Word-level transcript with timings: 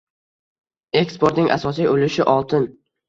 Eksportning 1.01 1.51
asosiy 1.57 1.91
ulushi 1.93 2.27
oltin; 2.35 2.67